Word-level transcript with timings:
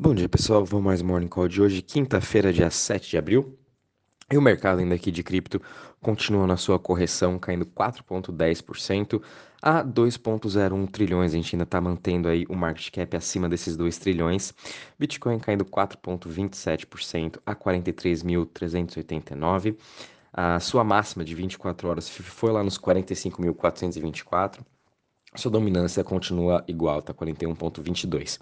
Bom 0.00 0.14
dia 0.14 0.28
pessoal, 0.28 0.64
vamos 0.64 0.86
mais 0.86 1.02
Morning 1.02 1.26
Call 1.26 1.48
de 1.48 1.60
hoje, 1.60 1.82
quinta-feira, 1.82 2.52
dia 2.52 2.70
7 2.70 3.10
de 3.10 3.18
abril. 3.18 3.58
E 4.30 4.38
o 4.38 4.40
mercado 4.40 4.78
ainda 4.78 4.94
aqui 4.94 5.10
de 5.10 5.24
cripto 5.24 5.60
continua 6.00 6.46
na 6.46 6.56
sua 6.56 6.78
correção, 6.78 7.36
caindo 7.36 7.66
4,10% 7.66 9.20
a 9.60 9.82
2,01 9.82 10.88
trilhões. 10.88 11.32
A 11.32 11.36
gente 11.36 11.56
ainda 11.56 11.64
está 11.64 11.80
mantendo 11.80 12.28
aí 12.28 12.46
o 12.48 12.54
market 12.54 12.92
cap 12.92 13.16
acima 13.16 13.48
desses 13.48 13.76
2 13.76 13.98
trilhões. 13.98 14.54
Bitcoin 14.96 15.40
caindo 15.40 15.64
4,27% 15.64 17.40
a 17.44 17.56
43.389. 17.56 19.76
A 20.32 20.60
sua 20.60 20.84
máxima 20.84 21.24
de 21.24 21.34
24 21.34 21.88
horas 21.88 22.08
foi 22.08 22.52
lá 22.52 22.62
nos 22.62 22.78
45.424. 22.78 24.60
Sua 25.34 25.50
dominância 25.50 26.02
continua 26.02 26.64
igual, 26.66 27.02
tá 27.02 27.12
41.22. 27.12 28.40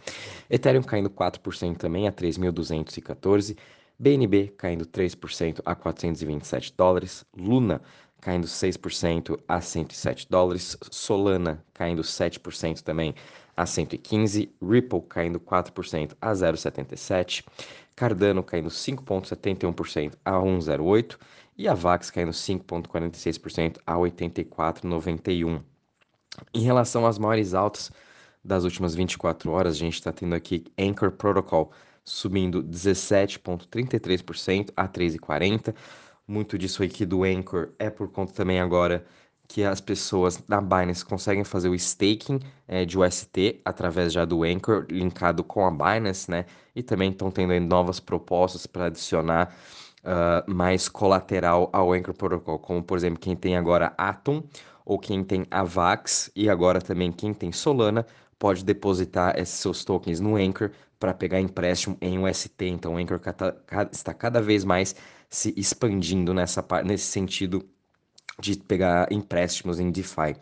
Ethereum 0.48 0.82
caindo 0.82 1.10
4% 1.10 1.76
também 1.76 2.06
a 2.06 2.12
3.214. 2.12 3.56
BNB 3.98 4.54
caindo 4.56 4.86
3% 4.86 5.60
a 5.64 5.74
427 5.74 6.72
dólares. 6.76 7.24
Luna 7.36 7.82
caindo 8.20 8.46
6% 8.46 9.38
a 9.48 9.60
107 9.60 10.28
dólares. 10.30 10.76
Solana 10.90 11.64
caindo 11.74 12.02
7% 12.02 12.82
também 12.82 13.14
a 13.56 13.66
115. 13.66 14.54
Ripple 14.62 15.02
caindo 15.08 15.40
4% 15.40 16.12
a 16.20 16.32
0,77. 16.32 17.44
Cardano 17.96 18.44
caindo 18.44 18.68
5,71% 18.68 20.12
a 20.24 20.32
1,08. 20.32 21.18
E 21.58 21.66
a 21.66 21.74
VAX 21.74 22.10
caindo 22.10 22.32
5,46% 22.32 23.78
a 23.84 23.94
84,91. 23.94 25.62
Em 26.52 26.60
relação 26.60 27.06
às 27.06 27.18
maiores 27.18 27.54
altas 27.54 27.90
das 28.44 28.64
últimas 28.64 28.94
24 28.94 29.50
horas, 29.50 29.74
a 29.74 29.78
gente 29.78 29.94
está 29.94 30.12
tendo 30.12 30.34
aqui 30.34 30.64
Anchor 30.78 31.12
Protocol 31.12 31.72
subindo 32.04 32.62
17,33% 32.62 34.70
a 34.76 34.86
3,40%. 34.88 35.74
Muito 36.28 36.58
disso 36.58 36.82
aqui 36.82 37.06
do 37.06 37.22
Anchor 37.24 37.70
é 37.78 37.88
por 37.90 38.10
conta 38.10 38.32
também 38.32 38.60
agora 38.60 39.04
que 39.48 39.64
as 39.64 39.80
pessoas 39.80 40.38
da 40.48 40.60
Binance 40.60 41.04
conseguem 41.04 41.44
fazer 41.44 41.68
o 41.68 41.74
staking 41.74 42.40
é, 42.66 42.84
de 42.84 42.98
UST 42.98 43.60
através 43.64 44.12
já 44.12 44.24
do 44.24 44.42
Anchor, 44.42 44.86
linkado 44.90 45.44
com 45.44 45.64
a 45.64 45.70
Binance, 45.70 46.30
né? 46.30 46.46
E 46.74 46.82
também 46.82 47.10
estão 47.10 47.30
tendo 47.30 47.58
novas 47.60 48.00
propostas 48.00 48.66
para 48.66 48.86
adicionar 48.86 49.54
uh, 50.02 50.52
mais 50.52 50.88
colateral 50.88 51.70
ao 51.72 51.92
Anchor 51.92 52.14
Protocol, 52.14 52.58
como 52.58 52.82
por 52.82 52.98
exemplo 52.98 53.20
quem 53.20 53.36
tem 53.36 53.56
agora 53.56 53.94
Atom 53.96 54.42
ou 54.86 54.98
quem 55.00 55.24
tem 55.24 55.44
AVAX 55.50 56.30
e 56.34 56.48
agora 56.48 56.80
também 56.80 57.10
quem 57.10 57.34
tem 57.34 57.50
Solana 57.50 58.06
pode 58.38 58.64
depositar 58.64 59.36
esses 59.36 59.56
seus 59.56 59.84
tokens 59.84 60.20
no 60.20 60.36
Anchor 60.36 60.70
para 60.98 61.12
pegar 61.12 61.40
empréstimo 61.40 61.98
em 62.00 62.18
UST. 62.24 62.64
Então 62.64 62.94
o 62.94 62.96
Anchor 62.96 63.20
está 63.92 64.14
cada 64.14 64.40
vez 64.40 64.64
mais 64.64 64.94
se 65.28 65.52
expandindo 65.56 66.32
nessa 66.32 66.64
nesse 66.84 67.06
sentido 67.06 67.68
de 68.38 68.56
pegar 68.56 69.10
empréstimos 69.10 69.80
em 69.80 69.90
DeFi. 69.90 70.36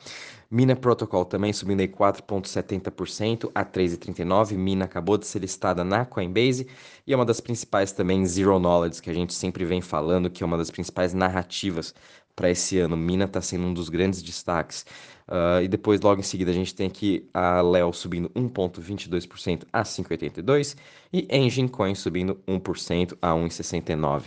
Mina 0.51 0.77
Protocol 0.77 1.25
também 1.25 1.53
subindo 1.53 1.81
aí 1.81 1.89
4,70% 1.89 3.51
a 3.55 3.65
3,39. 3.65 4.57
Mina 4.57 4.85
acabou 4.85 5.17
de 5.17 5.27
ser 5.27 5.41
listada 5.41 5.83
na 5.83 6.05
Coinbase 6.05 6.69
e 7.07 7.13
é 7.13 7.17
uma 7.17 7.25
das 7.25 7.41
principais 7.41 7.93
também 7.93 8.27
Zero 8.27 8.59
Knowledge, 8.59 9.01
que 9.01 9.11
a 9.11 9.15
gente 9.15 9.33
sempre 9.33 9.65
vem 9.65 9.81
falando, 9.81 10.31
que 10.31 10.43
é 10.43 10.47
uma 10.47 10.59
das 10.59 10.71
principais 10.71 11.15
narrativas 11.15 11.95
para 12.35 12.51
esse 12.51 12.79
ano. 12.79 12.97
Mina 12.97 13.25
está 13.25 13.41
sendo 13.41 13.67
um 13.67 13.75
dos 13.75 13.89
grandes 13.89 14.23
destaques. 14.23 14.85
Uh, 15.27 15.63
e 15.63 15.69
depois, 15.69 16.01
logo 16.01 16.21
em 16.21 16.25
seguida, 16.25 16.51
a 16.51 16.55
gente 16.55 16.75
tem 16.75 16.87
aqui 16.87 17.29
a 17.33 17.61
Leo 17.63 17.93
subindo 17.93 18.29
1,22% 18.31 19.65
a 19.73 19.83
5,82% 19.83 20.77
e 21.13 21.27
Engine 21.31 21.69
Coin 21.69 21.95
subindo 21.95 22.41
1% 22.47 23.17
a 23.23 23.31
1,69%. 23.33 24.25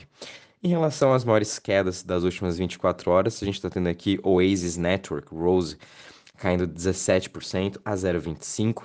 Em 0.63 0.69
relação 0.69 1.13
às 1.13 1.23
maiores 1.23 1.59
quedas 1.59 2.01
das 2.01 2.23
últimas 2.23 2.57
24 2.57 3.11
horas, 3.11 3.41
a 3.41 3.45
gente 3.45 3.55
está 3.55 3.69
tendo 3.69 3.87
aqui 3.87 4.19
Oasis 4.23 4.75
Network, 4.75 5.33
Rose, 5.33 5.77
caindo 6.37 6.67
17% 6.67 7.79
a 7.85 7.93
0,25%, 7.93 8.83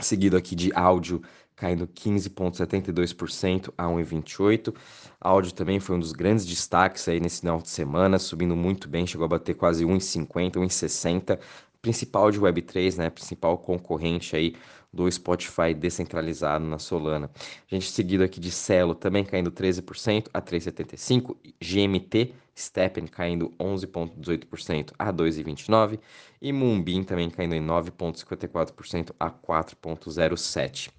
seguido 0.00 0.36
aqui 0.36 0.54
de 0.54 0.70
áudio 0.74 1.22
caindo 1.62 1.86
15,72% 1.86 3.72
a 3.78 3.84
1,28%. 3.84 4.74
Áudio 5.20 5.54
também 5.54 5.78
foi 5.78 5.94
um 5.94 6.00
dos 6.00 6.10
grandes 6.10 6.44
destaques 6.44 7.06
aí 7.08 7.20
nesse 7.20 7.38
final 7.38 7.62
de 7.62 7.68
semana, 7.68 8.18
subindo 8.18 8.56
muito 8.56 8.88
bem, 8.88 9.06
chegou 9.06 9.26
a 9.26 9.28
bater 9.28 9.54
quase 9.54 9.84
1,50, 9.84 10.54
1,60. 10.54 11.38
Principal 11.80 12.32
de 12.32 12.40
Web3, 12.40 12.96
né? 12.98 13.10
Principal 13.10 13.56
concorrente 13.58 14.34
aí 14.34 14.56
do 14.92 15.10
Spotify 15.10 15.72
descentralizado 15.72 16.64
na 16.64 16.80
Solana. 16.80 17.30
A 17.70 17.74
gente 17.74 17.92
seguido 17.92 18.24
aqui 18.24 18.40
de 18.40 18.50
Celo 18.50 18.94
também 18.94 19.24
caindo 19.24 19.50
13% 19.52 20.26
a 20.34 20.42
3,75, 20.42 21.36
GMT 21.60 22.34
Steppen 22.58 23.06
caindo 23.06 23.50
11,18% 23.58 24.92
a 24.98 25.12
2,29 25.12 25.98
e 26.40 26.52
Moonbeam 26.52 27.04
também 27.04 27.30
caindo 27.30 27.54
em 27.54 27.64
9,54% 27.64 29.12
a 29.18 29.30
4,07. 29.30 30.90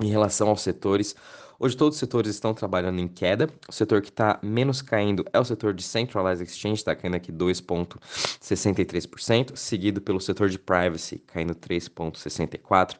Em 0.00 0.08
relação 0.08 0.48
aos 0.48 0.62
setores, 0.62 1.14
hoje 1.58 1.76
todos 1.76 1.96
os 1.96 2.00
setores 2.00 2.30
estão 2.30 2.52
trabalhando 2.52 3.00
em 3.00 3.08
queda. 3.08 3.48
O 3.68 3.72
setor 3.72 4.02
que 4.02 4.08
está 4.08 4.40
menos 4.42 4.82
caindo 4.82 5.24
é 5.32 5.38
o 5.38 5.44
setor 5.44 5.72
de 5.72 5.82
Centralized 5.82 6.48
Exchange, 6.48 6.80
está 6.80 6.96
caindo 6.96 7.14
aqui 7.14 7.32
2,63%, 7.32 9.56
seguido 9.56 10.00
pelo 10.00 10.20
setor 10.20 10.48
de 10.48 10.58
Privacy, 10.58 11.18
caindo 11.26 11.54
3,64%, 11.54 12.96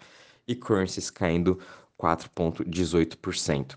e 0.47 0.55
Currencies 0.55 1.11
caindo 1.11 1.59
4,18%. 1.99 3.77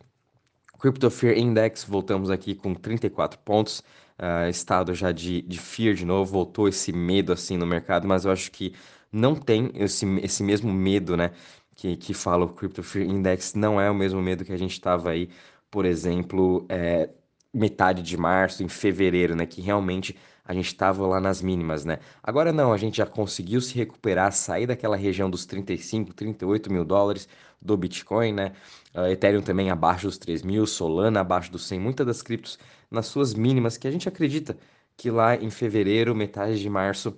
Crypto 0.79 1.09
Fear 1.09 1.35
Index, 1.37 1.83
voltamos 1.83 2.29
aqui 2.29 2.53
com 2.53 2.75
34 2.75 3.39
pontos, 3.39 3.79
uh, 4.19 4.47
estado 4.49 4.93
já 4.93 5.11
de, 5.11 5.41
de 5.41 5.59
fear 5.59 5.95
de 5.95 6.05
novo, 6.05 6.31
voltou 6.31 6.67
esse 6.67 6.91
medo 6.91 7.33
assim 7.33 7.57
no 7.57 7.65
mercado, 7.65 8.07
mas 8.07 8.25
eu 8.25 8.31
acho 8.31 8.51
que 8.51 8.75
não 9.11 9.35
tem 9.35 9.71
esse, 9.73 10.05
esse 10.19 10.43
mesmo 10.43 10.71
medo, 10.71 11.17
né, 11.17 11.31
que, 11.77 11.95
que 11.95 12.13
fala 12.13 12.45
o 12.45 12.49
Crypto 12.49 12.83
Fear 12.83 13.07
Index 13.07 13.53
não 13.53 13.79
é 13.79 13.89
o 13.89 13.95
mesmo 13.95 14.21
medo 14.21 14.43
que 14.43 14.51
a 14.51 14.57
gente 14.57 14.71
estava 14.73 15.11
aí, 15.11 15.29
por 15.71 15.85
exemplo, 15.85 16.65
é, 16.69 17.09
metade 17.53 18.01
de 18.01 18.17
março, 18.17 18.63
em 18.63 18.67
fevereiro, 18.67 19.35
né? 19.35 19.45
Que 19.45 19.61
realmente 19.61 20.17
a 20.43 20.53
gente 20.53 20.67
estava 20.67 21.05
lá 21.07 21.19
nas 21.21 21.41
mínimas, 21.41 21.85
né? 21.85 21.99
Agora 22.23 22.51
não, 22.51 22.73
a 22.73 22.77
gente 22.77 22.97
já 22.97 23.05
conseguiu 23.05 23.61
se 23.61 23.75
recuperar, 23.75 24.31
sair 24.33 24.65
daquela 24.65 24.95
região 24.97 25.29
dos 25.29 25.45
35, 25.45 26.13
38 26.13 26.71
mil 26.71 26.83
dólares 26.83 27.27
do 27.61 27.77
Bitcoin, 27.77 28.33
né? 28.33 28.53
Uh, 28.95 29.07
Ethereum 29.07 29.41
também 29.41 29.69
abaixo 29.69 30.07
dos 30.07 30.17
3 30.17 30.41
mil, 30.43 30.65
Solana 30.65 31.21
abaixo 31.21 31.51
dos 31.51 31.67
100, 31.67 31.79
muitas 31.79 32.07
das 32.07 32.21
criptos 32.23 32.57
nas 32.89 33.05
suas 33.07 33.33
mínimas, 33.35 33.77
que 33.77 33.87
a 33.87 33.91
gente 33.91 34.07
acredita 34.09 34.57
que 34.95 35.11
lá 35.11 35.35
em 35.35 35.49
fevereiro, 35.51 36.15
metade 36.15 36.59
de 36.59 36.69
março, 36.69 37.15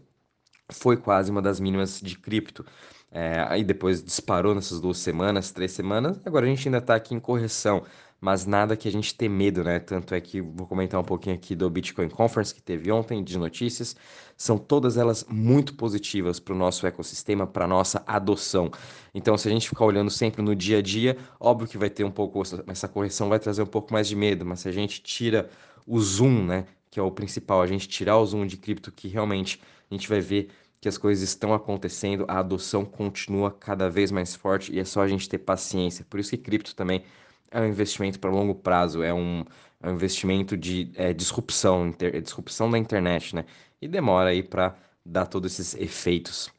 foi 0.72 0.98
quase 0.98 1.32
uma 1.32 1.42
das 1.42 1.60
mínimas 1.60 2.00
de 2.02 2.18
cripto. 2.18 2.66
É, 3.12 3.44
aí 3.48 3.64
depois 3.64 4.04
disparou 4.04 4.54
nessas 4.54 4.80
duas 4.80 4.98
semanas, 5.00 5.52
três 5.52 5.72
semanas. 5.72 6.20
Agora 6.26 6.46
a 6.46 6.50
gente 6.50 6.68
ainda 6.68 6.78
está 6.78 6.96
aqui 6.96 7.16
em 7.16 7.20
correção, 7.20 7.84
mas 8.22 8.46
nada 8.46 8.78
que 8.78 8.88
a 8.88 8.92
gente 8.92 9.16
ter 9.16 9.28
medo, 9.30 9.64
né? 9.64 9.80
Tanto 9.80 10.14
é 10.14 10.22
que 10.22 10.42
vou 10.42 10.68
comentar 10.68 11.00
um 11.00 11.04
pouquinho 11.04 11.36
aqui 11.36 11.56
do 11.56 11.68
Bitcoin 11.70 12.10
Conference 12.10 12.54
que 12.54 12.62
teve 12.62 12.92
ontem 12.92 13.24
de 13.24 13.38
notícias. 13.38 13.96
São 14.38 14.58
todas 14.58 14.98
elas 14.98 15.26
muito 15.28 15.74
positivas 15.74 16.40
para 16.40 16.54
o 16.54 16.58
nosso 16.58 16.86
ecossistema, 16.86 17.48
para 17.48 17.68
nossa 17.68 18.04
adoção. 18.06 18.70
Então, 19.14 19.38
se 19.38 19.48
a 19.48 19.52
gente 19.52 19.70
ficar 19.70 19.86
olhando 19.86 20.12
sempre 20.12 20.42
no 20.42 20.56
dia 20.56 20.78
a 20.78 20.82
dia, 20.82 21.18
óbvio 21.40 21.68
que 21.68 21.78
vai 21.78 21.90
ter 21.90 22.04
um 22.04 22.12
pouco 22.12 22.42
essa 22.68 22.88
correção 22.88 23.28
vai 23.30 23.40
trazer 23.40 23.64
um 23.64 23.68
pouco 23.68 23.92
mais 23.92 24.08
de 24.08 24.16
medo, 24.16 24.46
mas 24.46 24.60
se 24.62 24.70
a 24.70 24.72
gente 24.72 25.02
tira 25.02 25.50
o 25.88 26.00
zoom, 26.00 26.46
né? 26.46 26.66
Que 26.92 27.00
é 27.00 27.04
o 27.04 27.12
principal, 27.12 27.62
a 27.62 27.68
gente 27.68 27.88
tirar 27.88 28.18
o 28.18 28.26
zoom 28.26 28.46
de 28.46 28.58
cripto 28.58 28.92
que 28.92 29.08
realmente 29.08 29.60
a 29.90 29.94
gente 29.94 30.08
vai 30.08 30.22
ver 30.22 30.50
que 30.82 30.88
as 30.88 30.98
coisas 30.98 31.28
estão 31.28 31.54
acontecendo, 31.54 32.26
a 32.28 32.40
adoção 32.40 32.86
continua 32.86 33.52
cada 33.52 33.90
vez 33.90 34.12
mais 34.12 34.36
forte 34.36 34.74
e 34.74 34.80
é 34.80 34.86
só 34.86 35.02
a 35.02 35.08
gente 35.08 35.28
ter 35.28 35.40
paciência. 35.40 36.06
Por 36.10 36.20
isso 36.20 36.32
que 36.32 36.38
cripto 36.38 36.74
também 36.76 37.04
é 37.52 37.60
um 37.60 37.68
investimento 37.68 38.20
para 38.20 38.30
longo 38.30 38.56
prazo, 38.56 39.04
é 39.04 39.14
um, 39.14 39.44
é 39.82 39.90
um 39.90 39.94
investimento 39.94 40.56
de 40.56 40.92
é, 40.96 41.14
disrupção, 41.14 41.88
inter, 41.88 42.16
é 42.16 42.22
disrupção 42.22 42.70
da 42.70 42.78
internet, 42.78 43.36
né? 43.36 43.46
E 43.82 43.88
demora 43.88 44.30
aí 44.30 44.44
para 44.44 44.76
dar 45.06 45.26
todos 45.26 45.60
esses 45.60 45.76
efeitos 45.76 46.50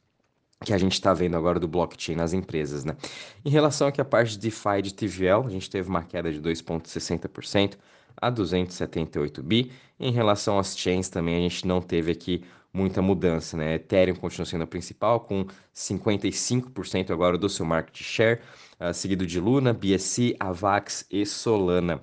que 0.64 0.74
a 0.74 0.78
gente 0.78 0.92
está 0.92 1.14
vendo 1.14 1.36
agora 1.36 1.58
do 1.58 1.66
blockchain 1.66 2.16
nas 2.16 2.34
empresas, 2.34 2.84
né? 2.84 2.96
Em 3.44 3.50
relação 3.50 3.88
aqui 3.88 4.00
à 4.00 4.04
parte 4.04 4.32
de 4.32 4.38
DeFi 4.38 4.82
de 4.82 4.92
TVL, 4.94 5.46
a 5.46 5.50
gente 5.50 5.70
teve 5.70 5.88
uma 5.88 6.02
queda 6.02 6.30
de 6.30 6.40
2,60% 6.40 7.78
a 8.20 8.28
278 8.28 9.42
bi. 9.42 9.72
Em 9.98 10.12
relação 10.12 10.58
às 10.58 10.76
chains 10.76 11.08
também 11.08 11.36
a 11.36 11.40
gente 11.40 11.66
não 11.66 11.80
teve 11.80 12.12
aqui 12.12 12.44
muita 12.72 13.02
mudança, 13.02 13.56
né? 13.56 13.74
Ethereum 13.74 14.14
continua 14.14 14.46
sendo 14.46 14.64
a 14.64 14.66
principal, 14.66 15.20
com 15.20 15.46
55% 15.74 17.10
agora 17.10 17.36
do 17.36 17.48
seu 17.48 17.66
market 17.66 18.02
share, 18.02 18.40
uh, 18.80 18.94
seguido 18.94 19.26
de 19.26 19.40
Luna, 19.40 19.72
BSC, 19.72 20.36
Avax 20.38 21.06
e 21.10 21.26
Solana. 21.26 22.00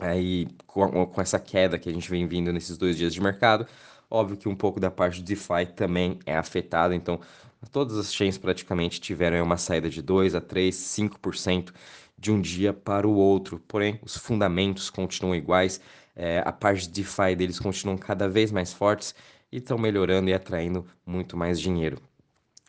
Aí, 0.00 0.48
com, 0.66 1.06
com 1.06 1.20
essa 1.20 1.38
queda 1.38 1.78
que 1.78 1.88
a 1.88 1.92
gente 1.92 2.10
vem 2.10 2.26
vindo 2.26 2.52
nesses 2.52 2.76
dois 2.76 2.96
dias 2.96 3.14
de 3.14 3.20
mercado, 3.20 3.66
óbvio 4.10 4.36
que 4.36 4.48
um 4.48 4.56
pouco 4.56 4.80
da 4.80 4.90
parte 4.90 5.20
do 5.20 5.24
DeFi 5.24 5.66
também 5.76 6.18
é 6.26 6.36
afetada, 6.36 6.94
então 6.94 7.20
todas 7.70 7.96
as 7.96 8.12
chains 8.12 8.36
praticamente 8.36 9.00
tiveram 9.00 9.44
uma 9.44 9.56
saída 9.56 9.88
de 9.88 10.02
2 10.02 10.34
a 10.34 10.40
3, 10.40 10.74
5% 10.74 11.72
de 12.18 12.32
um 12.32 12.40
dia 12.40 12.72
para 12.72 13.06
o 13.06 13.14
outro. 13.14 13.60
Porém, 13.68 14.00
os 14.02 14.16
fundamentos 14.16 14.90
continuam 14.90 15.36
iguais, 15.36 15.80
é, 16.16 16.42
a 16.44 16.52
parte 16.52 16.88
de 16.88 17.02
DeFi 17.02 17.36
deles 17.36 17.58
continuam 17.60 17.96
cada 17.96 18.28
vez 18.28 18.50
mais 18.50 18.72
fortes 18.72 19.14
e 19.52 19.58
estão 19.58 19.76
melhorando 19.76 20.30
e 20.30 20.34
atraindo 20.34 20.84
muito 21.04 21.36
mais 21.36 21.60
dinheiro. 21.60 21.98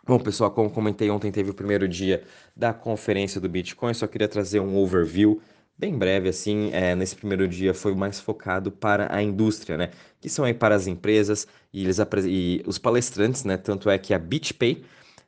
Bom, 0.05 0.19
pessoal, 0.19 0.51
como 0.51 0.69
comentei 0.69 1.09
ontem, 1.09 1.31
teve 1.31 1.49
o 1.49 1.53
primeiro 1.53 1.87
dia 1.87 2.23
da 2.53 2.73
conferência 2.73 3.39
do 3.39 3.47
Bitcoin. 3.47 3.93
Só 3.93 4.05
queria 4.05 4.27
trazer 4.27 4.59
um 4.59 4.75
overview 4.75 5.41
bem 5.77 5.97
breve, 5.97 6.27
assim. 6.27 6.71
É, 6.73 6.93
nesse 6.93 7.15
primeiro 7.15 7.47
dia 7.47 7.73
foi 7.73 7.95
mais 7.95 8.19
focado 8.19 8.69
para 8.69 9.15
a 9.15 9.23
indústria, 9.23 9.77
né? 9.77 9.91
Que 10.19 10.27
são 10.27 10.43
aí 10.43 10.53
para 10.53 10.75
as 10.75 10.87
empresas 10.87 11.47
e, 11.71 11.85
eles, 11.85 11.97
e 12.25 12.61
os 12.67 12.77
palestrantes, 12.77 13.45
né? 13.45 13.55
Tanto 13.55 13.89
é 13.89 13.97
que 13.97 14.13
a 14.13 14.19
BitPay 14.19 14.83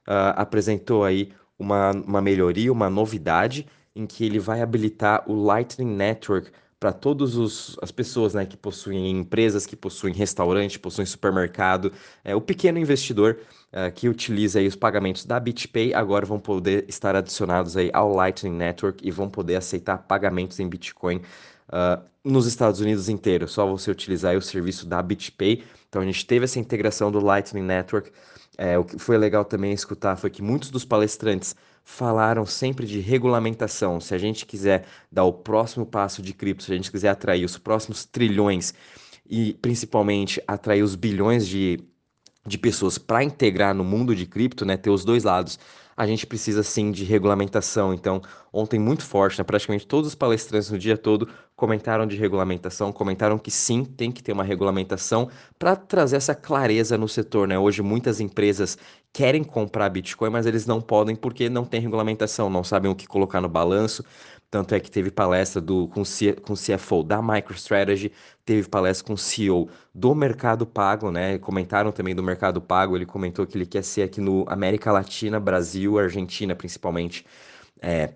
uh, 0.07 0.35
apresentou 0.35 1.05
aí 1.05 1.31
uma, 1.57 1.91
uma 1.91 2.21
melhoria, 2.21 2.69
uma 2.69 2.89
novidade, 2.89 3.65
em 3.95 4.05
que 4.05 4.25
ele 4.25 4.39
vai 4.39 4.61
habilitar 4.61 5.23
o 5.25 5.33
Lightning 5.33 5.95
Network 5.95 6.51
para 6.79 6.91
todas 6.91 7.77
as 7.81 7.91
pessoas 7.91 8.33
né, 8.33 8.45
que 8.45 8.57
possuem 8.57 9.09
empresas, 9.11 9.65
que 9.65 9.75
possuem 9.75 10.13
restaurante, 10.13 10.77
possuem 10.77 11.05
supermercado, 11.05 11.91
é, 12.23 12.35
o 12.35 12.41
pequeno 12.41 12.77
investidor 12.77 13.37
uh, 13.71 13.91
que 13.93 14.09
utiliza 14.09 14.59
aí 14.59 14.67
os 14.67 14.75
pagamentos 14.75 15.25
da 15.25 15.39
BitPay 15.39 15.93
agora 15.93 16.25
vão 16.25 16.39
poder 16.39 16.85
estar 16.87 17.15
adicionados 17.15 17.77
aí 17.77 17.89
ao 17.93 18.13
Lightning 18.13 18.55
Network 18.55 19.07
e 19.07 19.09
vão 19.09 19.29
poder 19.29 19.55
aceitar 19.55 19.99
pagamentos 19.99 20.59
em 20.59 20.67
Bitcoin 20.67 21.21
uh, 21.69 22.03
nos 22.23 22.45
Estados 22.45 22.81
Unidos 22.81 23.07
inteiro. 23.07 23.47
Só 23.47 23.65
você 23.65 23.89
utilizar 23.89 24.35
o 24.35 24.41
serviço 24.41 24.85
da 24.85 25.01
BitPay. 25.01 25.63
Então 25.87 26.01
a 26.01 26.05
gente 26.05 26.25
teve 26.25 26.45
essa 26.45 26.59
integração 26.59 27.11
do 27.11 27.19
Lightning 27.19 27.63
Network. 27.63 28.11
É, 28.57 28.77
o 28.77 28.83
que 28.83 28.97
foi 28.97 29.17
legal 29.17 29.45
também 29.45 29.73
escutar 29.73 30.15
foi 30.15 30.29
que 30.29 30.41
muitos 30.41 30.71
dos 30.71 30.85
palestrantes 30.85 31.55
falaram 31.85 32.45
sempre 32.47 32.87
de 32.87 32.99
regulamentação. 32.99 34.01
Se 34.01 34.15
a 34.15 34.17
gente 34.17 34.45
quiser 34.45 34.85
dar 35.09 35.23
o 35.23 35.31
próximo 35.31 35.85
passo 35.85 36.21
de 36.21 36.33
cripto, 36.33 36.63
se 36.63 36.73
a 36.73 36.75
gente 36.75 36.91
quiser 36.91 37.09
atrair 37.09 37.45
os 37.45 37.59
próximos 37.59 38.03
trilhões 38.03 38.73
e 39.29 39.53
principalmente 39.53 40.41
atrair 40.47 40.81
os 40.81 40.95
bilhões 40.95 41.47
de, 41.47 41.79
de 42.45 42.57
pessoas 42.57 42.97
para 42.97 43.23
integrar 43.23 43.73
no 43.75 43.83
mundo 43.83 44.15
de 44.15 44.25
cripto, 44.25 44.65
né, 44.65 44.75
ter 44.75 44.89
os 44.89 45.05
dois 45.05 45.23
lados, 45.23 45.59
a 45.97 46.05
gente 46.05 46.27
precisa 46.27 46.61
sim 46.63 46.91
de 46.91 47.03
regulamentação. 47.03 47.93
Então, 47.93 48.21
ontem 48.51 48.79
muito 48.79 49.03
forte, 49.03 49.37
né, 49.37 49.43
praticamente 49.43 49.87
todos 49.87 50.09
os 50.09 50.15
palestrantes 50.15 50.69
no 50.69 50.77
dia 50.77 50.97
todo 50.97 51.27
comentaram 51.55 52.05
de 52.05 52.17
regulamentação, 52.17 52.91
comentaram 52.91 53.37
que 53.37 53.49
sim, 53.49 53.85
tem 53.85 54.11
que 54.11 54.21
ter 54.21 54.33
uma 54.33 54.43
regulamentação 54.43 55.29
para 55.57 55.75
trazer 55.75 56.17
essa 56.17 56.35
clareza 56.35 56.97
no 56.97 57.07
setor, 57.07 57.47
né? 57.47 57.57
Hoje 57.57 57.81
muitas 57.81 58.19
empresas 58.19 58.77
querem 59.13 59.43
comprar 59.43 59.87
Bitcoin, 59.89 60.29
mas 60.29 60.45
eles 60.45 60.65
não 60.65 60.81
podem 60.81 61.15
porque 61.15 61.49
não 61.49 61.63
tem 61.63 61.79
regulamentação, 61.79 62.49
não 62.49 62.63
sabem 62.63 62.91
o 62.91 62.95
que 62.95 63.07
colocar 63.07 63.39
no 63.39 63.47
balanço. 63.47 64.03
Tanto 64.55 64.73
é 64.73 64.79
que 64.79 64.89
teve 64.89 65.11
palestra 65.11 65.59
do, 65.59 65.89
com, 65.89 66.05
C, 66.05 66.31
com 66.31 66.53
CFO 66.53 67.03
da 67.03 67.21
MicroStrategy, 67.21 68.09
teve 68.45 68.69
palestra 68.69 69.05
com 69.05 69.17
CEO 69.17 69.69
do 69.93 70.15
Mercado 70.15 70.65
Pago, 70.65 71.11
né? 71.11 71.37
Comentaram 71.39 71.91
também 71.91 72.15
do 72.15 72.23
Mercado 72.23 72.61
Pago, 72.61 72.95
ele 72.95 73.05
comentou 73.05 73.45
que 73.45 73.57
ele 73.57 73.65
quer 73.65 73.83
ser 73.83 74.03
aqui 74.03 74.21
no 74.21 74.45
América 74.47 74.93
Latina, 74.93 75.41
Brasil, 75.41 75.99
Argentina 75.99 76.55
principalmente. 76.55 77.25
É, 77.81 78.13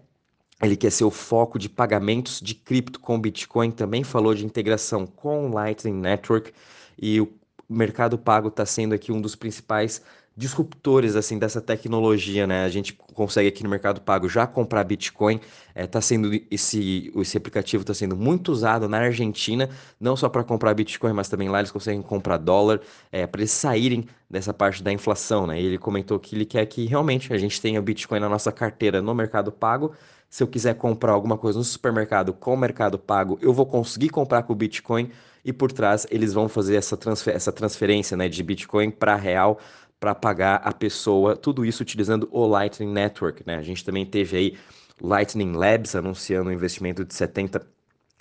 ele 0.63 0.77
quer 0.77 0.93
ser 0.93 1.03
o 1.03 1.11
foco 1.11 1.59
de 1.59 1.67
pagamentos 1.67 2.39
de 2.39 2.55
cripto 2.55 3.01
com 3.01 3.19
Bitcoin, 3.19 3.69
também 3.69 4.05
falou 4.05 4.33
de 4.33 4.45
integração 4.45 5.05
com 5.05 5.49
o 5.49 5.53
Lightning 5.53 5.99
Network 5.99 6.53
e 6.97 7.19
o 7.19 7.29
Mercado 7.67 8.17
Pago 8.17 8.47
está 8.47 8.65
sendo 8.65 8.95
aqui 8.95 9.11
um 9.11 9.19
dos 9.19 9.35
principais 9.35 10.01
disruptores 10.39 11.17
assim 11.17 11.37
dessa 11.37 11.59
tecnologia, 11.59 12.47
né? 12.47 12.63
A 12.63 12.69
gente 12.69 12.93
consegue 13.13 13.49
aqui 13.49 13.61
no 13.61 13.69
Mercado 13.69 13.99
Pago 13.99 14.29
já 14.29 14.47
comprar 14.47 14.85
Bitcoin. 14.85 15.41
É, 15.75 15.85
tá 15.85 15.99
sendo 15.99 16.31
esse 16.49 17.11
esse 17.13 17.37
aplicativo 17.37 17.81
está 17.81 17.93
sendo 17.93 18.15
muito 18.15 18.49
usado 18.49 18.87
na 18.87 18.99
Argentina, 18.99 19.69
não 19.99 20.15
só 20.15 20.29
para 20.29 20.41
comprar 20.41 20.73
Bitcoin, 20.73 21.11
mas 21.11 21.27
também 21.27 21.49
lá 21.49 21.59
eles 21.59 21.71
conseguem 21.71 22.01
comprar 22.01 22.37
dólar, 22.37 22.79
é, 23.11 23.27
para 23.27 23.41
eles 23.41 23.51
saírem 23.51 24.07
dessa 24.29 24.53
parte 24.53 24.81
da 24.81 24.93
inflação, 24.93 25.45
né? 25.45 25.61
Ele 25.61 25.77
comentou 25.77 26.17
que 26.17 26.37
ele 26.37 26.45
quer 26.45 26.65
que 26.67 26.85
realmente 26.85 27.33
a 27.33 27.37
gente 27.37 27.59
tenha 27.59 27.77
o 27.77 27.83
Bitcoin 27.83 28.21
na 28.21 28.29
nossa 28.29 28.49
carteira 28.49 29.01
no 29.01 29.13
Mercado 29.13 29.51
Pago. 29.51 29.91
Se 30.29 30.41
eu 30.41 30.47
quiser 30.47 30.75
comprar 30.75 31.11
alguma 31.11 31.37
coisa 31.37 31.59
no 31.59 31.65
supermercado 31.65 32.31
com 32.31 32.53
o 32.53 32.57
Mercado 32.57 32.97
Pago, 32.97 33.37
eu 33.41 33.51
vou 33.51 33.65
conseguir 33.65 34.07
comprar 34.07 34.43
com 34.43 34.53
o 34.53 34.55
Bitcoin 34.55 35.11
e 35.43 35.51
por 35.51 35.71
trás 35.71 36.07
eles 36.09 36.33
vão 36.33 36.47
fazer 36.47 36.75
essa, 36.75 36.95
transfer 36.95 37.35
essa 37.35 37.51
transferência 37.51 38.15
né, 38.15 38.29
de 38.29 38.41
Bitcoin 38.41 38.89
para 38.89 39.15
real 39.15 39.59
para 39.99 40.15
pagar 40.15 40.55
a 40.63 40.71
pessoa, 40.71 41.35
tudo 41.35 41.65
isso 41.65 41.83
utilizando 41.83 42.27
o 42.31 42.45
Lightning 42.45 42.91
Network, 42.91 43.43
né? 43.45 43.57
A 43.57 43.61
gente 43.61 43.83
também 43.83 44.05
teve 44.05 44.37
aí 44.37 44.57
Lightning 45.01 45.53
Labs 45.53 45.95
anunciando 45.95 46.49
um 46.49 46.53
investimento 46.53 47.03
de 47.03 47.13
70 47.13 47.65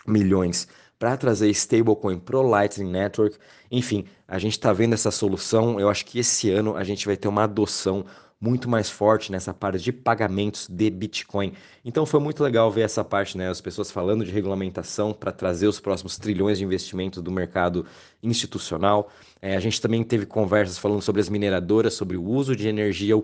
milhões 0.07 0.69
para 0.99 1.17
trazer 1.17 1.49
stablecoin 1.51 2.19
pro 2.19 2.43
Lightning 2.43 2.91
Network. 2.91 3.39
Enfim, 3.71 4.07
a 4.27 4.39
gente 4.39 4.53
está 4.53 4.73
vendo 4.73 4.95
essa 4.95 5.11
solução. 5.11 5.79
Eu 5.79 5.89
acho 5.89 6.05
que 6.05 6.19
esse 6.19 6.51
ano 6.51 6.77
a 6.77 6.83
gente 6.83 7.07
vai 7.07 7.17
ter 7.17 7.29
uma 7.29 7.45
adoção 7.45 8.05
muito 8.41 8.69
mais 8.69 8.89
forte 8.89 9.33
nessa 9.33 9.53
parte 9.53 9.83
de 9.83 9.93
pagamentos 9.93 10.69
de 10.69 10.91
Bitcoin. 10.91 11.53
Então 11.85 12.07
foi 12.07 12.21
muito 12.21 12.43
legal 12.43 12.71
ver 12.71 12.83
essa 12.83 13.05
parte, 13.05 13.37
né? 13.37 13.49
As 13.49 13.61
pessoas 13.61 13.91
falando 13.91 14.25
de 14.25 14.31
regulamentação 14.31 15.13
para 15.13 15.33
trazer 15.33 15.67
os 15.67 15.81
próximos 15.81 16.17
trilhões 16.17 16.59
de 16.59 16.65
investimentos 16.65 17.21
do 17.21 17.33
mercado 17.33 17.85
institucional. 18.23 19.11
É, 19.43 19.57
a 19.57 19.61
gente 19.61 19.81
também 19.81 20.05
teve 20.05 20.25
conversas 20.25 20.79
falando 20.79 21.03
sobre 21.03 21.21
as 21.21 21.29
mineradoras, 21.29 21.95
sobre 21.95 22.17
o 22.17 22.23
uso 22.23 22.55
de 22.55 22.69
energia, 22.69 23.15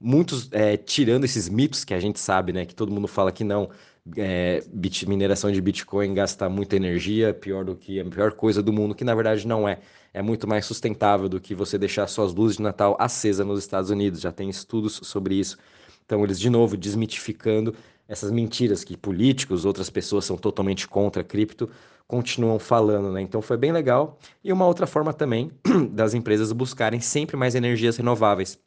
muitos 0.00 0.48
é, 0.52 0.76
tirando 0.76 1.24
esses 1.24 1.48
mitos 1.48 1.84
que 1.84 1.94
a 1.94 2.00
gente 2.00 2.18
sabe, 2.18 2.52
né? 2.52 2.64
Que 2.64 2.74
todo 2.74 2.92
mundo 2.92 3.08
fala 3.08 3.30
que 3.30 3.44
não. 3.44 3.70
É, 4.16 4.62
bit, 4.72 5.08
mineração 5.08 5.50
de 5.50 5.60
Bitcoin 5.60 6.12
gasta 6.12 6.48
muita 6.48 6.76
energia, 6.76 7.32
pior 7.32 7.64
do 7.64 7.74
que 7.74 7.98
a 7.98 8.04
pior 8.04 8.32
coisa 8.32 8.62
do 8.62 8.72
mundo, 8.72 8.94
que 8.94 9.02
na 9.02 9.14
verdade 9.14 9.46
não 9.46 9.66
é 9.66 9.80
é 10.14 10.22
muito 10.22 10.46
mais 10.46 10.64
sustentável 10.64 11.28
do 11.28 11.40
que 11.40 11.54
você 11.56 11.76
deixar 11.76 12.06
suas 12.06 12.32
luzes 12.32 12.56
de 12.56 12.62
Natal 12.62 12.96
acesa 13.00 13.44
nos 13.44 13.58
Estados 13.58 13.90
Unidos. 13.90 14.20
Já 14.20 14.30
tem 14.30 14.48
estudos 14.48 15.00
sobre 15.02 15.34
isso. 15.34 15.58
Então, 16.06 16.22
eles, 16.22 16.38
de 16.38 16.48
novo, 16.48 16.76
desmitificando 16.76 17.74
essas 18.06 18.30
mentiras 18.30 18.84
que 18.84 18.96
políticos, 18.96 19.64
outras 19.64 19.90
pessoas 19.90 20.24
são 20.24 20.36
totalmente 20.36 20.86
contra 20.86 21.22
a 21.22 21.24
cripto, 21.24 21.68
continuam 22.06 22.58
falando, 22.60 23.10
né? 23.10 23.22
Então 23.22 23.42
foi 23.42 23.56
bem 23.56 23.72
legal. 23.72 24.18
E 24.42 24.52
uma 24.52 24.66
outra 24.66 24.86
forma 24.86 25.12
também 25.12 25.50
das 25.90 26.14
empresas 26.14 26.52
buscarem 26.52 27.00
sempre 27.00 27.36
mais 27.36 27.56
energias 27.56 27.96
renováveis. 27.96 28.58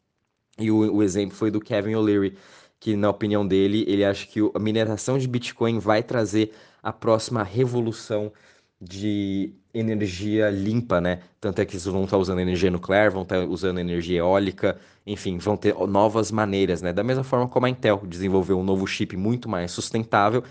E 0.59 0.69
o, 0.71 0.95
o 0.95 1.03
exemplo 1.03 1.37
foi 1.37 1.51
do 1.51 1.61
Kevin 1.61 1.95
O'Leary, 1.95 2.35
que 2.79 2.95
na 2.95 3.09
opinião 3.09 3.47
dele, 3.47 3.83
ele 3.88 4.03
acha 4.03 4.25
que 4.27 4.39
a 4.53 4.59
mineração 4.59 5.18
de 5.18 5.27
Bitcoin 5.27 5.79
vai 5.79 6.03
trazer 6.03 6.54
a 6.81 6.94
próxima 6.94 7.44
revolução 7.44 8.31
de 8.80 9.54
energia 9.73 10.49
limpa, 10.49 11.01
né? 11.01 11.21
Tanto 11.42 11.59
é 11.59 11.66
que 11.66 11.73
eles 11.73 11.85
vão 11.85 12.04
estar 12.04 12.18
usando 12.18 12.40
energia 12.40 12.69
nuclear, 12.69 13.11
vão 13.11 13.23
estar 13.23 13.40
usando 13.45 13.80
energia 13.80 14.19
eólica, 14.19 14.78
enfim, 15.06 15.37
vão 15.37 15.57
ter 15.57 15.73
novas 15.87 16.31
maneiras, 16.31 16.81
né? 16.81 16.94
Da 16.94 17.04
mesma 17.04 17.23
forma 17.23 17.47
como 17.47 17.66
a 17.66 17.69
Intel 17.69 18.01
desenvolveu 18.06 18.59
um 18.59 18.63
novo 18.63 18.85
chip 18.85 19.18
muito 19.18 19.49
mais 19.49 19.71
sustentável, 19.71 20.44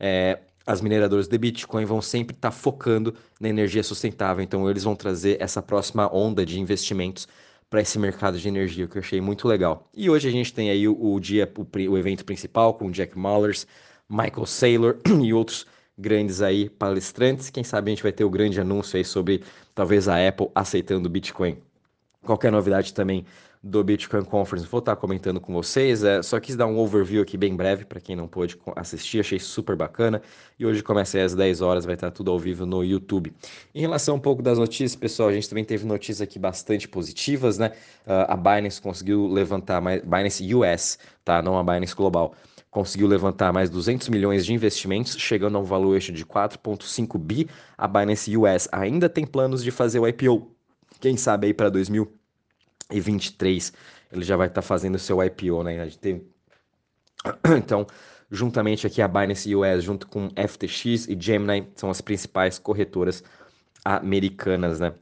é, 0.00 0.40
as 0.66 0.80
mineradoras 0.80 1.28
de 1.28 1.38
Bitcoin 1.38 1.84
vão 1.84 2.02
sempre 2.02 2.36
estar 2.36 2.50
focando 2.50 3.14
na 3.40 3.48
energia 3.48 3.82
sustentável, 3.82 4.44
então 4.44 4.68
eles 4.68 4.84
vão 4.84 4.94
trazer 4.94 5.40
essa 5.40 5.62
próxima 5.62 6.12
onda 6.14 6.44
de 6.44 6.60
investimentos 6.60 7.26
para 7.70 7.80
esse 7.80 7.98
mercado 7.98 8.38
de 8.38 8.48
energia, 8.48 8.86
que 8.86 8.96
eu 8.96 9.00
achei 9.00 9.20
muito 9.20 9.46
legal. 9.46 9.88
E 9.94 10.08
hoje 10.08 10.28
a 10.28 10.30
gente 10.30 10.52
tem 10.52 10.70
aí 10.70 10.88
o, 10.88 11.14
o 11.14 11.20
dia, 11.20 11.50
o, 11.56 11.90
o 11.90 11.98
evento 11.98 12.24
principal 12.24 12.74
com 12.74 12.90
Jack 12.90 13.18
Mallers, 13.18 13.66
Michael 14.08 14.46
Saylor 14.46 14.96
e 15.22 15.34
outros 15.34 15.66
grandes 15.96 16.40
aí 16.40 16.68
palestrantes. 16.70 17.50
Quem 17.50 17.64
sabe 17.64 17.90
a 17.90 17.94
gente 17.94 18.02
vai 18.02 18.12
ter 18.12 18.24
o 18.24 18.30
grande 18.30 18.60
anúncio 18.60 18.96
aí 18.96 19.04
sobre 19.04 19.42
talvez 19.74 20.08
a 20.08 20.26
Apple 20.26 20.48
aceitando 20.54 21.08
o 21.08 21.10
Bitcoin. 21.10 21.58
Qualquer 22.22 22.50
novidade 22.52 22.94
também 22.94 23.26
do 23.62 23.82
Bitcoin 23.82 24.24
Conference, 24.24 24.68
vou 24.68 24.78
estar 24.78 24.94
comentando 24.96 25.40
com 25.40 25.52
vocês. 25.52 26.04
É, 26.04 26.22
só 26.22 26.38
quis 26.38 26.56
dar 26.56 26.66
um 26.66 26.78
overview 26.78 27.22
aqui 27.22 27.36
bem 27.36 27.56
breve 27.56 27.84
para 27.84 28.00
quem 28.00 28.14
não 28.14 28.28
pôde 28.28 28.56
assistir, 28.76 29.20
achei 29.20 29.38
super 29.38 29.74
bacana. 29.74 30.22
E 30.58 30.64
hoje 30.64 30.82
começa 30.82 31.20
às 31.20 31.34
10 31.34 31.60
horas, 31.60 31.84
vai 31.84 31.94
estar 31.94 32.10
tudo 32.10 32.30
ao 32.30 32.38
vivo 32.38 32.64
no 32.64 32.84
YouTube. 32.84 33.32
Em 33.74 33.80
relação 33.80 34.16
um 34.16 34.20
pouco 34.20 34.42
das 34.42 34.58
notícias, 34.58 34.94
pessoal, 34.94 35.28
a 35.28 35.32
gente 35.32 35.48
também 35.48 35.64
teve 35.64 35.84
notícias 35.84 36.20
aqui 36.20 36.38
bastante 36.38 36.88
positivas, 36.88 37.58
né? 37.58 37.72
Uh, 38.06 38.26
a 38.28 38.36
Binance 38.36 38.80
conseguiu 38.80 39.26
levantar 39.26 39.80
mais, 39.80 40.02
Binance 40.02 40.54
US, 40.54 40.98
tá? 41.24 41.42
Não 41.42 41.58
a 41.58 41.62
Binance 41.62 41.94
Global 41.94 42.34
conseguiu 42.70 43.08
levantar 43.08 43.52
mais 43.52 43.70
200 43.70 44.08
milhões 44.08 44.44
de 44.44 44.52
investimentos, 44.52 45.16
chegando 45.18 45.56
a 45.56 45.60
um 45.60 45.64
valuation 45.64 46.12
de 46.12 46.24
4,5 46.24 47.18
bi. 47.18 47.48
A 47.76 47.88
Binance 47.88 48.36
US 48.36 48.68
ainda 48.70 49.08
tem 49.08 49.26
planos 49.26 49.64
de 49.64 49.70
fazer 49.70 49.98
o 49.98 50.06
IPO. 50.06 50.54
Quem 51.00 51.16
sabe 51.16 51.48
aí 51.48 51.54
para 51.54 51.70
2023 52.88 53.72
ele 54.12 54.24
já 54.24 54.36
vai 54.36 54.48
estar 54.48 54.62
tá 54.62 54.66
fazendo 54.66 54.98
seu 54.98 55.22
IPO, 55.22 55.62
né? 55.62 55.80
A 55.80 55.84
gente 55.84 55.98
tem... 55.98 56.26
Então, 57.56 57.86
juntamente 58.30 58.86
aqui 58.86 59.02
a 59.02 59.08
Binance 59.08 59.54
US, 59.54 59.82
junto 59.82 60.06
com 60.06 60.28
FTX 60.30 61.08
e 61.08 61.16
Gemini, 61.18 61.68
são 61.74 61.90
as 61.90 62.00
principais 62.00 62.58
corretoras 62.58 63.22
americanas, 63.84 64.80
né? 64.80 64.94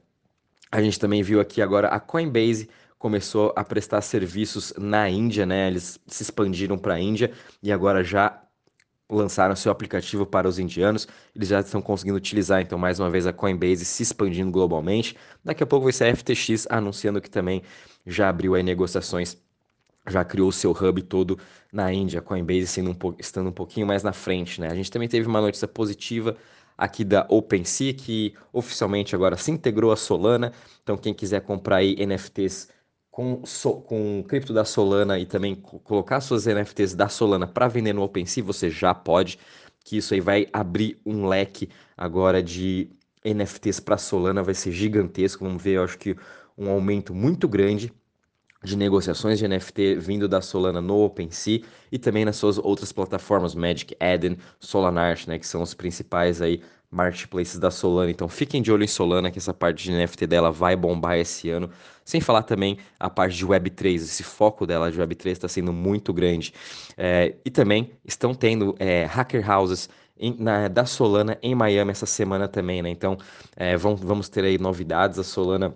A 0.71 0.83
gente 0.83 0.99
também 0.99 1.23
viu 1.23 1.40
aqui 1.40 1.62
agora 1.62 1.88
a 1.88 2.00
Coinbase 2.00 2.69
começou 2.99 3.52
a 3.55 3.62
prestar 3.62 4.00
serviços 4.00 4.73
na 4.76 5.09
Índia, 5.09 5.47
né? 5.47 5.69
Eles 5.69 6.00
se 6.07 6.23
expandiram 6.23 6.76
para 6.76 6.95
a 6.95 7.00
Índia 7.00 7.33
e 7.62 7.71
agora 7.71 8.02
já 8.02 8.43
lançaram 9.09 9.55
seu 9.55 9.71
aplicativo 9.71 10.27
para 10.27 10.49
os 10.49 10.59
indianos, 10.59 11.07
eles 11.35 11.49
já 11.49 11.61
estão 11.61 11.81
conseguindo 11.81 12.17
utilizar, 12.17 12.61
então, 12.61 12.79
mais 12.79 12.99
uma 12.99 13.11
vez, 13.11 13.27
a 13.27 13.33
Coinbase 13.33 13.85
se 13.85 14.03
expandindo 14.03 14.51
globalmente. 14.51 15.17
Daqui 15.45 15.63
a 15.63 15.67
pouco 15.67 15.85
vai 15.85 15.93
ser 15.93 16.05
a 16.05 16.17
FTX 16.17 16.67
anunciando 16.69 17.21
que 17.21 17.31
também 17.31 17.63
já 18.07 18.29
abriu 18.29 18.55
aí 18.55 18.63
negociações, 18.63 19.37
já 20.09 20.25
criou 20.25 20.51
seu 20.53 20.73
hub 20.73 21.03
todo 21.03 21.39
na 21.73 21.93
Índia, 21.93 22.21
Coinbase 22.21 22.67
sendo 22.67 22.91
um 22.91 23.15
estando 23.19 23.49
um 23.49 23.53
pouquinho 23.53 23.87
mais 23.87 24.03
na 24.03 24.13
frente, 24.13 24.61
né? 24.61 24.69
A 24.69 24.75
gente 24.75 24.91
também 24.91 25.09
teve 25.09 25.27
uma 25.27 25.41
notícia 25.41 25.69
positiva 25.69 26.37
aqui 26.77 27.05
da 27.05 27.27
OpenSea, 27.29 27.95
que 27.95 28.35
oficialmente 28.53 29.15
agora 29.15 29.37
se 29.37 29.51
integrou 29.51 29.93
a 29.93 29.97
Solana, 29.97 30.53
então 30.83 30.97
quem 30.97 31.15
quiser 31.15 31.41
comprar 31.41 31.77
aí 31.77 31.97
NFTs 32.05 32.69
com, 33.17 33.47
so, 33.47 33.81
com 33.81 34.23
cripto 34.29 34.53
da 34.53 34.63
Solana 34.63 35.19
e 35.19 35.25
também 35.25 35.55
colocar 35.55 36.21
suas 36.21 36.45
NFTs 36.45 36.95
da 36.95 37.09
Solana 37.09 37.47
para 37.47 37.67
vender 37.67 37.95
no 37.95 38.03
OpenSea, 38.03 38.45
você 38.45 38.69
já 38.69 38.93
pode, 38.93 39.39
que 39.83 39.97
isso 39.97 40.13
aí 40.13 40.21
vai 40.21 40.47
abrir 40.53 41.01
um 41.07 41.27
leque 41.27 41.71
agora 41.97 42.43
de 42.43 42.91
NFTs 43.25 43.81
para 43.81 43.97
Solana, 43.97 44.43
vai 44.43 44.53
ser 44.53 44.71
gigantesco. 44.71 45.47
Vamos 45.47 45.63
ver, 45.63 45.79
eu 45.79 45.85
acho 45.85 45.97
que 45.97 46.15
um 46.59 46.69
aumento 46.69 47.15
muito 47.15 47.49
grande 47.49 47.91
de 48.63 48.77
negociações 48.77 49.39
de 49.39 49.49
NFT 49.49 49.95
vindo 49.95 50.29
da 50.29 50.43
Solana 50.43 50.83
no 50.83 51.03
OpenSea 51.03 51.63
e 51.91 51.99
também 51.99 52.27
nas 52.27 52.37
suas 52.37 52.59
outras 52.59 52.93
plataformas, 52.93 53.55
Magic 53.55 53.97
Eden, 53.99 54.37
Solanart, 54.61 55.27
né, 55.27 55.39
que 55.39 55.47
são 55.47 55.63
os 55.63 55.73
principais 55.73 56.43
aí 56.43 56.61
marketplaces 56.97 57.59
da 57.59 57.71
Solana. 57.71 58.11
Então 58.11 58.26
fiquem 58.29 58.62
de 58.62 58.73
olho 58.73 58.83
em 58.83 58.88
Solana, 58.88 59.31
que 59.31 59.38
essa 59.38 59.53
parte 59.53 59.85
de 59.85 59.93
NFT 59.93 60.26
dela 60.26 60.50
vai 60.50 60.75
bombar 60.75 61.19
esse 61.19 61.50
ano. 61.50 61.71
Sem 62.05 62.21
falar 62.21 62.43
também 62.43 62.79
a 62.99 63.11
parte 63.11 63.37
de 63.37 63.47
Web3, 63.47 63.97
esse 63.97 64.23
foco 64.23 64.67
dela 64.67 64.91
de 64.91 64.99
Web3 64.99 65.33
está 65.33 65.49
sendo 65.49 65.73
muito 65.73 66.12
grande. 66.12 66.55
É, 66.97 67.35
e 67.45 67.50
também 67.50 67.91
estão 68.05 68.35
tendo 68.35 68.75
é, 68.79 69.05
hacker 69.05 69.49
houses 69.49 69.88
em, 70.19 70.35
na, 70.38 70.69
da 70.69 70.87
Solana 70.87 71.38
em 71.43 71.55
Miami 71.55 71.91
essa 71.91 72.07
semana 72.07 72.49
também, 72.49 72.81
né? 72.81 72.88
Então 72.88 73.19
é, 73.55 73.76
vamos, 73.76 74.00
vamos 74.00 74.29
ter 74.29 74.45
aí 74.45 74.57
novidades. 74.57 75.19
A 75.19 75.25
Solana 75.25 75.75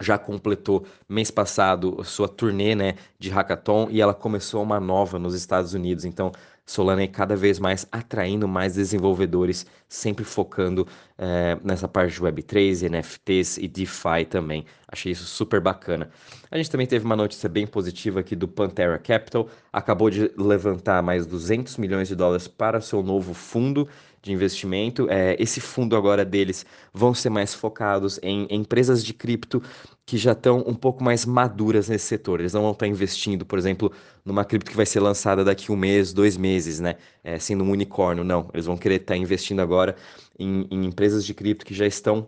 já 0.00 0.18
completou 0.18 0.86
mês 1.08 1.30
passado 1.30 2.02
sua 2.04 2.28
turnê 2.28 2.74
né, 2.74 2.94
de 3.18 3.30
hackathon 3.30 3.88
e 3.90 4.00
ela 4.00 4.14
começou 4.14 4.62
uma 4.62 4.80
nova 4.80 5.18
nos 5.18 5.34
Estados 5.34 5.74
Unidos. 5.74 6.04
Então 6.04 6.32
Solana 6.66 7.02
é 7.02 7.06
cada 7.06 7.36
vez 7.36 7.58
mais 7.58 7.86
atraindo 7.92 8.48
mais 8.48 8.74
desenvolvedores, 8.74 9.66
sempre 9.86 10.24
focando 10.24 10.86
é, 11.18 11.58
nessa 11.62 11.86
parte 11.86 12.14
de 12.14 12.20
Web3, 12.20 12.88
NFTs 12.88 13.58
e 13.58 13.68
DeFi 13.68 14.24
também. 14.28 14.64
Achei 14.88 15.12
isso 15.12 15.24
super 15.24 15.60
bacana. 15.60 16.08
A 16.50 16.56
gente 16.56 16.70
também 16.70 16.86
teve 16.86 17.04
uma 17.04 17.16
notícia 17.16 17.48
bem 17.48 17.66
positiva 17.66 18.20
aqui 18.20 18.34
do 18.34 18.48
Pantera 18.48 18.98
Capital, 18.98 19.48
acabou 19.70 20.08
de 20.08 20.30
levantar 20.38 21.02
mais 21.02 21.26
200 21.26 21.76
milhões 21.76 22.08
de 22.08 22.14
dólares 22.14 22.48
para 22.48 22.80
seu 22.80 23.02
novo 23.02 23.34
fundo 23.34 23.86
de 24.24 24.32
investimento. 24.32 25.06
É, 25.10 25.36
esse 25.38 25.60
fundo 25.60 25.94
agora 25.94 26.24
deles 26.24 26.64
vão 26.92 27.12
ser 27.12 27.28
mais 27.28 27.52
focados 27.52 28.18
em, 28.22 28.46
em 28.48 28.60
empresas 28.60 29.04
de 29.04 29.12
cripto 29.12 29.62
que 30.06 30.16
já 30.16 30.32
estão 30.32 30.64
um 30.66 30.74
pouco 30.74 31.04
mais 31.04 31.26
maduras 31.26 31.88
nesse 31.88 32.06
setor. 32.06 32.40
Eles 32.40 32.54
não 32.54 32.62
vão 32.62 32.72
estar 32.72 32.86
investindo, 32.86 33.44
por 33.44 33.58
exemplo, 33.58 33.92
numa 34.24 34.44
cripto 34.44 34.70
que 34.70 34.76
vai 34.76 34.86
ser 34.86 35.00
lançada 35.00 35.44
daqui 35.44 35.70
um 35.70 35.76
mês, 35.76 36.12
dois 36.12 36.38
meses, 36.38 36.80
né? 36.80 36.96
É, 37.22 37.38
sendo 37.38 37.62
um 37.64 37.70
unicórnio. 37.70 38.24
Não, 38.24 38.48
eles 38.54 38.64
vão 38.64 38.78
querer 38.78 38.96
estar 38.96 39.16
investindo 39.16 39.60
agora 39.60 39.94
em, 40.38 40.66
em 40.70 40.86
empresas 40.86 41.24
de 41.24 41.34
cripto 41.34 41.66
que 41.66 41.74
já 41.74 41.86
estão 41.86 42.26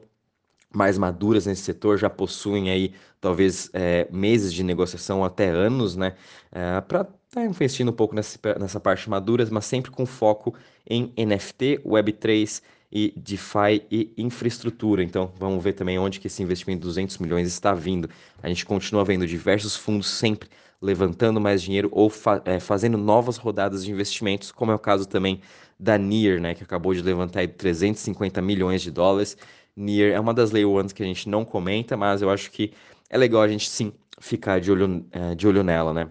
mais 0.75 0.99
maduras 0.99 1.47
nesse 1.47 1.63
setor, 1.63 1.97
já 1.97 2.11
possuem 2.11 2.71
aí 2.71 2.93
talvez 3.21 3.71
é, 3.73 4.07
meses 4.11 4.53
de 4.53 4.63
negociação, 4.63 5.25
até 5.25 5.49
anos, 5.49 5.97
né? 5.97 6.15
É, 6.53 6.79
para 6.83 7.01
estar 7.01 7.15
tá 7.31 7.45
investindo 7.45 7.89
um 7.89 7.95
pouco 7.95 8.15
nessa, 8.15 8.39
nessa 8.61 8.79
parte 8.79 9.09
maduras, 9.09 9.49
mas 9.49 9.65
sempre 9.65 9.91
com 9.91 10.05
foco 10.05 10.55
em 10.89 11.13
NFT, 11.17 11.81
Web3 11.85 12.63
e 12.91 13.13
DeFi 13.17 13.83
e 13.91 14.13
infraestrutura. 14.17 15.03
Então, 15.03 15.33
vamos 15.39 15.63
ver 15.63 15.73
também 15.73 15.99
onde 15.99 16.21
que 16.21 16.29
esse 16.29 16.43
investimento 16.43 16.81
de 16.81 16.87
200 16.87 17.19
milhões 17.19 17.49
está 17.49 17.75
vindo. 17.75 18.09
A 18.43 18.49
gente 18.49 18.65
continua 18.65 19.05
vendo 19.05 19.27
diversos 19.27 19.77
fundos 19.77 20.09
sempre 20.09 20.49
levantando 20.81 21.41
mais 21.41 21.63
dinheiro 21.63 21.89
ou 21.93 22.09
fa 22.11 22.41
é, 22.45 22.61
fazendo 22.61 22.99
novas 22.99 23.37
rodadas 23.37 23.85
de 23.85 23.91
investimentos, 23.91 24.53
como 24.53 24.73
é 24.73 24.75
o 24.75 24.79
caso 24.79 25.07
também 25.07 25.41
da 25.79 25.99
NIR, 25.99 26.41
né, 26.41 26.55
que 26.55 26.63
acabou 26.63 26.95
de 26.95 27.03
levantar 27.03 27.41
aí 27.41 27.49
350 27.49 28.41
milhões 28.43 28.83
de 28.83 28.91
dólares. 28.91 29.37
NIR 29.77 30.13
é 30.13 30.21
uma 30.21 30.33
das 30.33 30.51
Layer 30.51 30.69
Ones 30.69 30.93
que 30.93 31.03
a 31.03 31.07
gente 31.07 31.29
não 31.29 31.45
comenta, 31.45 31.97
mas 31.97 32.23
eu 32.23 32.31
acho 32.31 32.51
que 32.51 32.73
é 33.11 33.19
legal 33.19 33.43
a 33.43 33.49
gente 33.49 33.69
sim 33.69 33.93
ficar 34.19 34.61
de 34.61 34.71
olho, 34.71 35.05
é, 35.11 35.35
de 35.35 35.47
olho 35.47 35.63
nela, 35.63 35.93
né? 35.93 36.09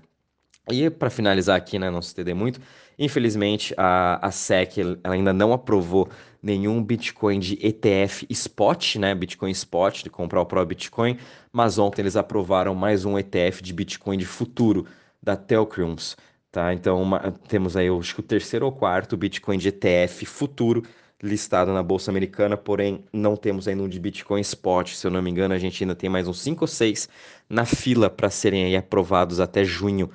E 0.72 0.90
para 0.90 1.10
finalizar 1.10 1.56
aqui, 1.56 1.78
né, 1.78 1.92
não 1.92 2.02
se 2.02 2.08
estender 2.08 2.34
muito, 2.34 2.60
infelizmente 2.98 3.74
a, 3.78 4.26
a 4.26 4.32
SEC 4.32 4.78
ainda 5.04 5.32
não 5.32 5.54
aprovou 5.54 6.10
nenhum 6.42 6.84
Bitcoin 6.84 7.40
de 7.40 7.54
ETF 7.62 8.26
spot, 8.30 8.96
né, 8.96 9.14
Bitcoin 9.14 9.52
spot, 9.52 10.04
de 10.04 10.10
comprar 10.10 10.42
o 10.42 10.46
próprio 10.46 10.70
Bitcoin, 10.70 11.18
mas 11.52 11.78
ontem 11.78 12.02
eles 12.02 12.16
aprovaram 12.16 12.74
mais 12.74 13.06
um 13.06 13.18
ETF 13.18 13.62
de 13.62 13.74
Bitcoin 13.74 14.18
de 14.18 14.26
futuro 14.26 14.88
da 15.22 15.36
Telcrums, 15.36 16.18
tá? 16.52 16.74
Então 16.74 17.02
uma, 17.02 17.32
temos 17.48 17.78
aí, 17.78 17.88
acho 17.88 18.16
que 18.16 18.20
o 18.22 18.24
terceiro 18.24 18.66
ou 18.66 18.72
quarto 18.72 19.16
Bitcoin 19.16 19.58
de 19.58 19.70
ETF 19.70 20.26
futuro 20.26 20.84
listado 21.22 21.74
na 21.74 21.82
Bolsa 21.82 22.12
Americana, 22.12 22.58
porém 22.58 23.04
não 23.12 23.36
temos 23.36 23.68
ainda 23.68 23.84
um 23.84 23.90
de 23.90 24.00
Bitcoin 24.00 24.42
Spot, 24.42 24.88
se 24.90 25.06
eu 25.06 25.12
não 25.12 25.22
me 25.22 25.32
engano, 25.32 25.54
a 25.54 25.58
gente 25.58 25.84
ainda 25.84 25.96
tem 25.96 26.10
mais 26.10 26.28
uns 26.28 26.40
5 26.40 26.64
ou 26.64 26.68
6 26.68 27.10
na 27.50 27.66
fila 27.66 28.10
para 28.10 28.30
serem 28.30 28.76
aprovados 28.76 29.40
até 29.40 29.64
junho 29.64 30.10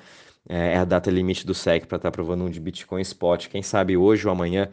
é, 0.47 0.73
é 0.73 0.77
a 0.77 0.85
data 0.85 1.09
limite 1.09 1.45
do 1.45 1.53
SEC 1.53 1.85
para 1.85 1.97
estar 1.97 1.99
tá 1.99 2.09
aprovando 2.09 2.43
um 2.43 2.49
de 2.49 2.59
Bitcoin 2.59 3.01
Spot. 3.01 3.47
Quem 3.47 3.61
sabe 3.61 3.97
hoje 3.97 4.27
ou 4.27 4.31
amanhã 4.31 4.69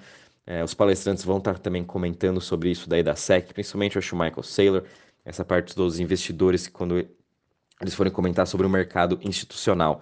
é, 0.47 0.65
os 0.65 0.75
palestrantes 0.75 1.25
vão 1.25 1.39
estar 1.39 1.55
tá 1.55 1.59
também 1.59 1.85
comentando 1.85 2.41
sobre 2.41 2.71
isso 2.71 2.89
daí 2.89 3.03
da 3.03 3.15
SEC, 3.15 3.53
principalmente 3.53 3.99
acho 3.99 4.17
o 4.17 4.19
Michael 4.19 4.43
Saylor, 4.43 4.85
essa 5.25 5.45
parte 5.45 5.77
dos 5.77 6.01
investidores 6.01 6.67
que 6.67 6.73
quando 6.73 7.07
eles 7.81 7.95
forem 7.95 8.13
comentar 8.13 8.47
sobre 8.47 8.67
o 8.67 8.71
mercado 8.71 9.19
institucional. 9.23 10.01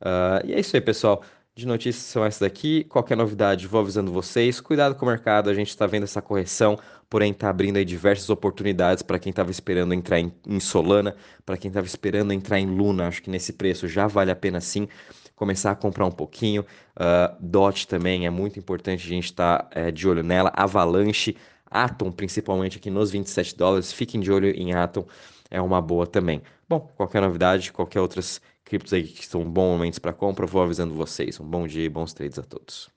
Uh, 0.00 0.46
e 0.46 0.54
é 0.54 0.60
isso 0.60 0.76
aí, 0.76 0.80
pessoal. 0.80 1.22
De 1.54 1.66
notícias 1.66 2.04
são 2.04 2.24
essas 2.24 2.40
daqui. 2.40 2.82
Qualquer 2.84 3.16
novidade, 3.16 3.68
vou 3.68 3.80
avisando 3.80 4.12
vocês. 4.12 4.60
Cuidado 4.60 4.96
com 4.96 5.06
o 5.06 5.08
mercado, 5.08 5.48
a 5.48 5.54
gente 5.54 5.68
está 5.68 5.86
vendo 5.86 6.02
essa 6.02 6.20
correção, 6.20 6.76
porém 7.14 7.30
está 7.30 7.48
abrindo 7.48 7.76
aí 7.76 7.84
diversas 7.84 8.28
oportunidades 8.28 9.00
para 9.00 9.20
quem 9.20 9.30
estava 9.30 9.48
esperando 9.48 9.94
entrar 9.94 10.18
em, 10.18 10.32
em 10.44 10.58
Solana, 10.58 11.14
para 11.46 11.56
quem 11.56 11.68
estava 11.68 11.86
esperando 11.86 12.32
entrar 12.32 12.58
em 12.58 12.66
Luna. 12.66 13.06
Acho 13.06 13.22
que 13.22 13.30
nesse 13.30 13.52
preço 13.52 13.86
já 13.86 14.08
vale 14.08 14.32
a 14.32 14.34
pena 14.34 14.60
sim 14.60 14.88
começar 15.36 15.70
a 15.70 15.76
comprar 15.76 16.06
um 16.06 16.10
pouquinho. 16.10 16.62
Uh, 16.96 17.36
DOT 17.38 17.86
também 17.86 18.26
é 18.26 18.30
muito 18.30 18.58
importante 18.58 19.06
a 19.06 19.08
gente 19.08 19.26
estar 19.26 19.62
tá, 19.62 19.80
é, 19.80 19.92
de 19.92 20.08
olho 20.08 20.24
nela. 20.24 20.50
Avalanche, 20.56 21.36
Atom, 21.70 22.10
principalmente 22.10 22.78
aqui 22.78 22.90
nos 22.90 23.12
27 23.12 23.56
dólares. 23.56 23.92
Fiquem 23.92 24.20
de 24.20 24.32
olho 24.32 24.48
em 24.48 24.74
Atom, 24.74 25.06
é 25.48 25.62
uma 25.62 25.80
boa 25.80 26.08
também. 26.08 26.42
Bom, 26.68 26.80
qualquer 26.96 27.22
novidade, 27.22 27.72
qualquer 27.72 28.00
outras 28.00 28.40
criptos 28.64 28.92
aí 28.92 29.04
que 29.04 29.24
são 29.24 29.48
bons 29.48 29.70
momentos 29.70 30.00
para 30.00 30.12
compra, 30.12 30.46
vou 30.46 30.60
avisando 30.60 30.92
vocês. 30.92 31.38
Um 31.38 31.44
bom 31.44 31.64
dia 31.64 31.84
e 31.84 31.88
bons 31.88 32.12
trades 32.12 32.40
a 32.40 32.42
todos. 32.42 32.93